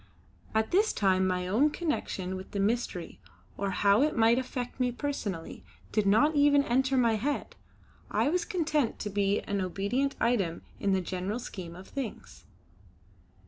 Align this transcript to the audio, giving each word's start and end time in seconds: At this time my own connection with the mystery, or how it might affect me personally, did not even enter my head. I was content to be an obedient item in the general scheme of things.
At 0.55 0.71
this 0.71 0.93
time 0.93 1.27
my 1.27 1.47
own 1.47 1.69
connection 1.69 2.35
with 2.35 2.49
the 2.53 2.59
mystery, 2.59 3.19
or 3.55 3.69
how 3.69 4.01
it 4.01 4.17
might 4.17 4.39
affect 4.39 4.79
me 4.79 4.91
personally, 4.91 5.63
did 5.91 6.07
not 6.07 6.33
even 6.33 6.63
enter 6.63 6.97
my 6.97 7.17
head. 7.17 7.55
I 8.09 8.27
was 8.27 8.43
content 8.43 8.97
to 8.97 9.11
be 9.11 9.41
an 9.41 9.61
obedient 9.61 10.15
item 10.19 10.63
in 10.79 10.93
the 10.93 11.01
general 11.01 11.37
scheme 11.37 11.75
of 11.75 11.87
things. 11.87 12.45